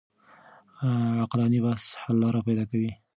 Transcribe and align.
عقلاني 1.21 1.59
بحث 1.65 1.85
حل 2.01 2.15
لاره 2.21 2.39
پيدا 2.47 2.63
کوي. 2.71 2.91